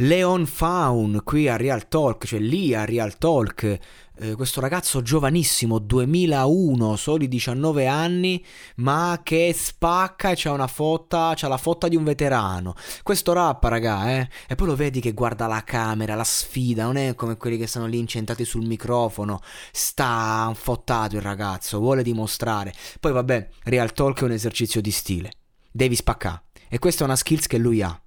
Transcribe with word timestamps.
Leon 0.00 0.44
Faun 0.44 1.22
qui 1.24 1.48
a 1.48 1.56
Real 1.56 1.88
Talk, 1.88 2.26
cioè 2.26 2.38
lì 2.38 2.74
a 2.74 2.84
Real 2.84 3.16
Talk, 3.16 3.78
eh, 4.18 4.34
questo 4.34 4.60
ragazzo 4.60 5.00
giovanissimo, 5.00 5.78
2001, 5.78 6.96
soli 6.96 7.28
19 7.28 7.86
anni, 7.86 8.44
ma 8.76 9.20
che 9.22 9.54
spacca 9.56 10.32
e 10.32 10.34
c'ha 10.36 10.52
una 10.52 10.66
fotta, 10.66 11.32
c'ha 11.34 11.48
la 11.48 11.56
fotta 11.56 11.88
di 11.88 11.96
un 11.96 12.04
veterano. 12.04 12.74
Questo 13.02 13.32
rappa, 13.32 13.68
raga, 13.68 14.18
eh? 14.18 14.28
E 14.46 14.54
poi 14.54 14.66
lo 14.66 14.76
vedi 14.76 15.00
che 15.00 15.12
guarda 15.12 15.46
la 15.46 15.64
camera, 15.64 16.14
la 16.14 16.24
sfida, 16.24 16.84
non 16.84 16.98
è 16.98 17.14
come 17.14 17.38
quelli 17.38 17.56
che 17.56 17.66
stanno 17.66 17.86
lì 17.86 17.98
incentati 17.98 18.44
sul 18.44 18.66
microfono, 18.66 19.40
sta 19.72 20.52
fottato 20.54 21.16
il 21.16 21.22
ragazzo, 21.22 21.78
vuole 21.78 22.02
dimostrare. 22.02 22.74
Poi 23.00 23.12
vabbè, 23.12 23.48
Real 23.62 23.94
Talk 23.94 24.20
è 24.20 24.24
un 24.24 24.32
esercizio 24.32 24.82
di 24.82 24.90
stile, 24.90 25.30
devi 25.70 25.94
spaccare. 25.94 26.42
E 26.68 26.78
questa 26.78 27.04
è 27.04 27.06
una 27.06 27.16
skills 27.16 27.46
che 27.46 27.56
lui 27.56 27.80
ha 27.80 27.98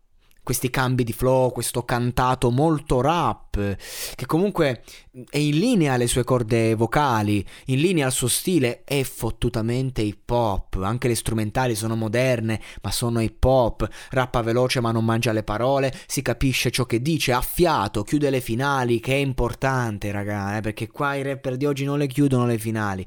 questi 0.44 0.70
cambi 0.70 1.04
di 1.04 1.14
flow, 1.14 1.52
questo 1.52 1.84
cantato 1.84 2.50
molto 2.50 3.02
rap, 3.02 3.49
che 3.58 4.26
comunque 4.26 4.84
è 5.30 5.38
in 5.38 5.58
linea 5.58 5.94
alle 5.94 6.08
sue 6.08 6.24
corde 6.24 6.76
vocali, 6.76 7.46
in 7.66 7.80
linea 7.80 8.06
al 8.06 8.12
suo 8.12 8.28
stile, 8.28 8.84
è 8.84 9.02
fottutamente 9.04 10.02
hip 10.02 10.30
hop, 10.30 10.80
anche 10.84 11.08
le 11.08 11.16
strumentali 11.16 11.76
sono 11.76 11.96
moderne, 11.96 12.62
ma 12.82 12.92
sono 12.92 13.20
hip 13.20 13.44
hop, 13.44 13.88
rappa 14.12 14.42
veloce 14.42 14.80
ma 14.80 14.92
non 14.92 15.04
mangia 15.04 15.32
le 15.32 15.44
parole, 15.44 15.94
si 16.08 16.22
capisce 16.22 16.72
ciò 16.72 16.86
che 16.86 17.02
dice, 17.02 17.34
ha 17.34 17.42
fiato, 17.42 18.04
chiude 18.04 18.30
le 18.30 18.42
finali, 18.42 19.00
che 19.00 19.14
è 19.14 19.18
importante 19.18 20.12
raga, 20.12 20.58
eh, 20.58 20.62
perché 20.62 20.88
qua 20.88 21.16
i 21.16 21.24
rapper 21.24 21.58
di 21.58 21.66
oggi 21.66 21.86
non 21.86 21.98
le 21.98 22.08
chiudono 22.08 22.46
le 22.46 22.58
finali, 22.58 23.06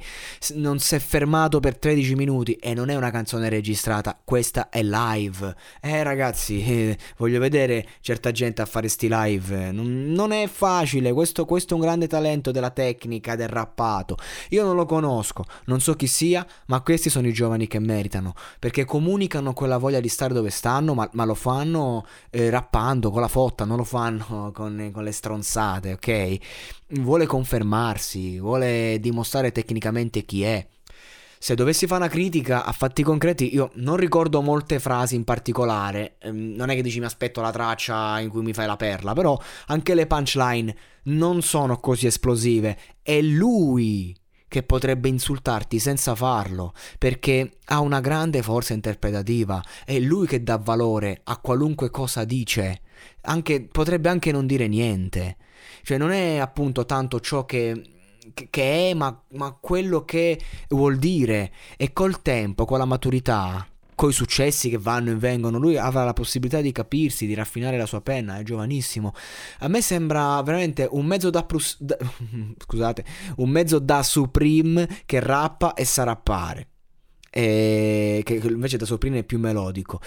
non 0.54 0.78
si 0.78 0.94
è 0.96 0.98
fermato 0.98 1.60
per 1.60 1.78
13 1.78 2.14
minuti 2.14 2.54
e 2.54 2.74
non 2.74 2.88
è 2.88 2.96
una 2.96 3.10
canzone 3.10 3.48
registrata, 3.48 4.20
questa 4.22 4.68
è 4.68 4.82
live, 4.82 5.54
eh 5.80 6.02
ragazzi, 6.02 6.62
eh, 6.64 6.98
voglio 7.16 7.38
vedere 7.38 7.86
certa 8.00 8.32
gente 8.32 8.62
a 8.62 8.66
fare 8.66 8.88
sti 8.88 9.08
live, 9.10 9.70
non, 9.70 10.12
non 10.12 10.32
è 10.32 10.41
facile, 10.48 11.12
questo, 11.12 11.44
questo 11.44 11.74
è 11.74 11.76
un 11.76 11.82
grande 11.82 12.06
talento 12.06 12.50
della 12.50 12.70
tecnica, 12.70 13.36
del 13.36 13.48
rappato. 13.48 14.16
Io 14.50 14.64
non 14.64 14.76
lo 14.76 14.84
conosco, 14.84 15.44
non 15.66 15.80
so 15.80 15.94
chi 15.94 16.06
sia, 16.06 16.46
ma 16.66 16.80
questi 16.80 17.10
sono 17.10 17.26
i 17.26 17.32
giovani 17.32 17.66
che 17.66 17.78
meritano, 17.78 18.34
perché 18.58 18.84
comunicano 18.84 19.52
quella 19.52 19.78
voglia 19.78 20.00
di 20.00 20.08
stare 20.08 20.34
dove 20.34 20.50
stanno, 20.50 20.94
ma, 20.94 21.08
ma 21.12 21.24
lo 21.24 21.34
fanno 21.34 22.06
eh, 22.30 22.50
rappando 22.50 23.10
con 23.10 23.20
la 23.20 23.28
fotta, 23.28 23.64
non 23.64 23.76
lo 23.76 23.84
fanno 23.84 24.50
con, 24.54 24.90
con 24.92 25.04
le 25.04 25.12
stronzate, 25.12 25.92
ok? 25.92 26.36
Vuole 27.00 27.27
confermarsi, 27.27 28.38
vuole 28.38 28.98
dimostrare 29.00 29.52
tecnicamente 29.52 30.24
chi 30.24 30.42
è 30.42 30.67
se 31.42 31.57
dovessi 31.57 31.89
fare 31.89 32.05
una 32.05 32.08
critica 32.08 32.64
a 32.64 32.70
fatti 32.70 33.03
concreti, 33.03 33.53
io 33.53 33.73
non 33.75 33.97
ricordo 33.97 34.42
molte 34.42 34.79
frasi 34.79 35.17
in 35.17 35.25
particolare. 35.25 36.14
Ehm, 36.20 36.55
non 36.55 36.70
è 36.70 36.77
che 36.77 36.83
dici 36.83 37.01
mi 37.01 37.05
aspetto 37.05 37.41
la 37.41 37.51
traccia 37.51 38.20
in 38.20 38.29
cui 38.29 38.42
mi 38.42 38.53
fai 38.53 38.69
la 38.69 38.77
perla, 38.77 39.13
però 39.13 39.36
anche 39.67 39.97
le 39.97 40.07
punchline 40.07 40.77
non 41.07 41.42
sono 41.42 41.79
così 41.80 42.07
esplosive. 42.07 42.79
È 43.03 43.20
lui 43.20 44.17
che 44.47 44.63
potrebbe 44.63 45.08
insultarti 45.08 45.80
senza 45.80 46.14
farlo, 46.14 46.75
perché 46.97 47.55
ha 47.64 47.80
una 47.80 47.98
grande 47.98 48.41
forza 48.41 48.73
interpretativa, 48.73 49.61
è 49.85 49.98
lui 49.98 50.29
che 50.29 50.45
dà 50.45 50.59
valore 50.59 51.23
a 51.24 51.39
qualunque 51.39 51.91
cosa 51.91 52.23
dice, 52.23 52.83
anche, 53.23 53.63
potrebbe 53.63 54.09
anche 54.09 54.30
non 54.30 54.47
dire 54.47 54.69
niente, 54.69 55.39
cioè 55.83 55.98
non 55.98 56.13
è 56.13 56.36
appunto 56.36 56.86
tanto 56.86 57.19
ciò 57.19 57.45
che 57.45 57.92
che 58.33 58.90
è, 58.90 58.94
ma, 58.94 59.20
ma 59.33 59.56
quello 59.58 60.05
che 60.05 60.40
vuol 60.68 60.96
dire. 60.98 61.52
E 61.77 61.92
col 61.92 62.22
tempo, 62.22 62.64
con 62.64 62.78
la 62.78 62.84
maturità, 62.84 63.66
con 63.94 64.10
i 64.10 64.12
successi 64.12 64.68
che 64.68 64.78
vanno 64.78 65.10
e 65.10 65.16
vengono, 65.16 65.58
lui 65.58 65.77
avrà 65.77 66.05
la 66.05 66.12
possibilità 66.12 66.61
di 66.61 66.72
capirsi, 66.72 67.27
di 67.27 67.34
raffinare 67.34 67.77
la 67.77 67.86
sua 67.86 68.00
penna, 68.00 68.38
è 68.38 68.42
giovanissimo. 68.42 69.14
A 69.61 69.68
me 69.68 69.80
sembra 69.82 70.40
veramente 70.42 70.88
un 70.90 71.06
mezzo 71.06 71.30
da, 71.30 71.44
plus, 71.44 71.77
da 71.80 71.96
scusate, 72.58 73.05
un 73.36 73.50
mezzo 73.50 73.78
da 73.78 74.02
Supreme 74.02 74.88
che 75.06 75.20
rappa 75.20 75.74
e 75.74 75.84
sa 75.84 76.05
rappare 76.05 76.71
e 77.34 78.20
che 78.24 78.34
invece 78.34 78.76
da 78.76 78.84
Soprino 78.84 79.16
è 79.16 79.24
più 79.24 79.38
melodico. 79.38 80.00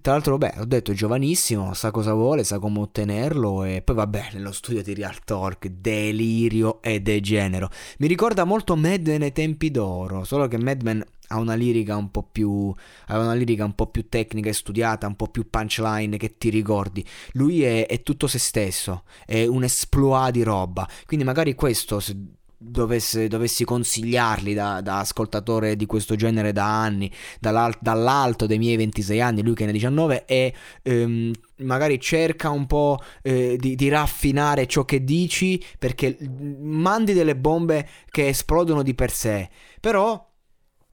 Tra 0.00 0.12
l'altro, 0.12 0.38
vabbè, 0.38 0.60
ho 0.60 0.64
detto 0.64 0.94
giovanissimo, 0.94 1.74
sa 1.74 1.90
cosa 1.90 2.14
vuole, 2.14 2.42
sa 2.42 2.58
come 2.58 2.78
ottenerlo 2.78 3.64
e 3.64 3.82
poi 3.82 3.96
vabbè, 3.96 4.30
nello 4.32 4.50
studio 4.50 4.82
di 4.82 4.94
Real 4.94 5.22
Talk, 5.22 5.66
delirio 5.66 6.80
e 6.80 7.00
degenero. 7.00 7.68
Mi 7.98 8.06
ricorda 8.06 8.44
molto 8.44 8.76
Mad 8.76 9.06
Men 9.06 9.22
ai 9.22 9.32
tempi 9.32 9.70
d'oro, 9.70 10.24
solo 10.24 10.48
che 10.48 10.56
Mad 10.56 10.80
Men 10.80 11.04
ha 11.32 11.38
una 11.38 11.54
lirica 11.54 11.96
un 11.96 12.10
po' 12.10 12.22
più 12.24 12.74
ha 13.06 13.18
una 13.18 13.34
lirica 13.34 13.64
un 13.64 13.74
po' 13.74 13.86
più 13.88 14.08
tecnica 14.08 14.48
e 14.48 14.54
studiata, 14.54 15.06
un 15.06 15.16
po' 15.16 15.28
più 15.28 15.48
punchline 15.50 16.16
che 16.16 16.38
ti 16.38 16.48
ricordi. 16.48 17.06
Lui 17.32 17.62
è, 17.62 17.86
è 17.86 18.02
tutto 18.02 18.26
se 18.26 18.38
stesso, 18.38 19.04
è 19.26 19.44
un 19.44 19.64
esploit 19.64 20.32
di 20.32 20.42
roba. 20.42 20.88
Quindi 21.04 21.26
magari 21.26 21.54
questo 21.54 22.00
se 22.00 22.16
dovesse, 22.62 23.26
dovessi 23.26 23.64
consigliarli 23.64 24.52
da, 24.52 24.82
da, 24.82 24.98
ascoltatore 24.98 25.76
di 25.76 25.86
questo 25.86 26.14
genere 26.14 26.52
da 26.52 26.82
anni, 26.82 27.10
dall'alto 27.40 28.44
dei 28.44 28.58
miei 28.58 28.76
26 28.76 29.20
anni, 29.20 29.42
lui 29.42 29.54
che 29.54 29.64
ne 29.64 29.70
ha 29.70 29.72
19, 29.72 30.26
e 30.26 30.52
ehm, 30.82 31.32
magari 31.56 31.98
cerca 31.98 32.50
un 32.50 32.66
po' 32.66 32.98
eh, 33.22 33.56
di, 33.58 33.74
di, 33.76 33.88
raffinare 33.88 34.66
ciò 34.66 34.84
che 34.84 35.02
dici 35.02 35.62
perché 35.78 36.18
mandi 36.60 37.14
delle 37.14 37.34
bombe 37.34 37.88
che 38.10 38.28
esplodono 38.28 38.82
di 38.82 38.94
per 38.94 39.10
sé. 39.10 39.48
Però. 39.80 40.28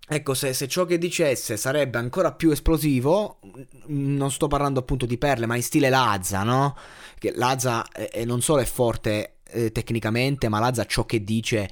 Ecco, 0.10 0.34
se, 0.34 0.54
se, 0.54 0.70
ciò 0.70 0.86
che 0.86 0.98
dicesse 0.98 1.58
sarebbe 1.58 1.98
ancora 1.98 2.32
più 2.32 2.50
esplosivo, 2.52 3.40
non 3.88 4.32
sto 4.32 4.48
parlando 4.48 4.80
appunto 4.80 5.06
di 5.06 5.18
perle, 5.18 5.48
ma 5.48 5.58
in 5.58 5.64
stile 5.64 5.90
Lazza, 5.90 6.44
no? 6.44 6.78
Che 7.20 7.34
Lazza 7.36 7.86
è, 7.92 8.24
non 8.24 8.40
solo 8.40 8.62
è 8.62 8.66
forte 8.66 9.37
eh, 9.52 9.72
tecnicamente, 9.72 10.50
ma 10.50 10.60
Lazza 10.60 10.86
ciò 10.86 11.06
che 11.06 11.24
dice 11.24 11.70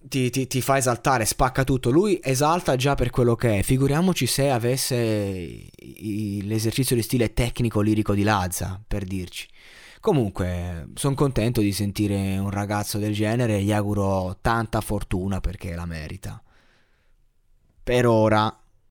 ti, 0.00 0.30
ti, 0.30 0.46
ti, 0.46 0.60
fa 0.60 0.76
esaltare, 0.76 1.24
spacca 1.24 1.64
tutto. 1.64 1.90
Lui 1.90 2.18
esalta 2.22 2.76
già 2.76 2.94
per 2.94 3.10
quello 3.10 3.34
che 3.34 3.58
è. 3.58 3.62
Figuriamoci 3.62 4.26
se 4.26 4.50
avesse 4.50 4.86
i, 5.76 6.40
l'esercizio 6.44 6.96
di 6.96 7.02
stile 7.02 7.32
tecnico 7.34 7.80
lirico 7.80 8.14
di 8.14 8.22
Lazza, 8.22 8.80
per 8.86 9.04
dirci. 9.04 9.48
Comunque, 10.00 10.88
sono 10.94 11.14
contento 11.14 11.60
di 11.60 11.72
sentire 11.72 12.38
un 12.38 12.50
ragazzo 12.50 12.98
del 12.98 13.12
genere 13.12 13.56
e 13.56 13.62
gli 13.62 13.72
auguro 13.72 14.38
tanta 14.40 14.80
fortuna 14.80 15.40
perché 15.40 15.74
la 15.74 15.86
merita. 15.86 16.40
Per 17.82 18.06
ora 18.06 18.56